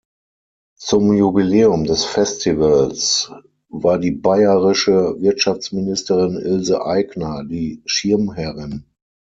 [0.79, 3.31] Zum Jubiläum des Festivals
[3.69, 8.85] war die bayerische Wirtschaftsministerin Ilse Aigner die Schirmherrin.